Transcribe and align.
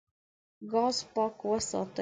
ګاز 0.71 0.97
پاک 1.13 1.35
وساتئ. 1.49 1.89